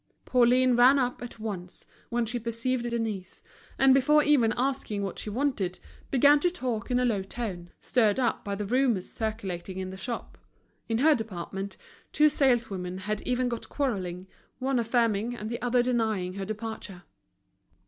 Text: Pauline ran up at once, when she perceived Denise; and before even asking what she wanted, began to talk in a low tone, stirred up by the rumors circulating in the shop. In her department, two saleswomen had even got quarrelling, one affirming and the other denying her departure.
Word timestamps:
Pauline 0.25 0.75
ran 0.75 0.97
up 0.97 1.21
at 1.21 1.37
once, 1.37 1.85
when 2.09 2.25
she 2.25 2.39
perceived 2.39 2.89
Denise; 2.89 3.43
and 3.77 3.93
before 3.93 4.23
even 4.23 4.51
asking 4.57 5.03
what 5.03 5.19
she 5.19 5.29
wanted, 5.29 5.77
began 6.09 6.39
to 6.39 6.49
talk 6.49 6.89
in 6.89 6.97
a 6.97 7.05
low 7.05 7.21
tone, 7.21 7.69
stirred 7.81 8.19
up 8.19 8.43
by 8.43 8.55
the 8.55 8.65
rumors 8.65 9.07
circulating 9.11 9.77
in 9.77 9.91
the 9.91 9.97
shop. 9.97 10.39
In 10.89 10.97
her 10.97 11.13
department, 11.13 11.77
two 12.13 12.29
saleswomen 12.29 12.97
had 12.97 13.21
even 13.27 13.47
got 13.47 13.69
quarrelling, 13.69 14.25
one 14.57 14.79
affirming 14.79 15.35
and 15.35 15.51
the 15.51 15.61
other 15.61 15.83
denying 15.83 16.33
her 16.33 16.45
departure. 16.45 17.03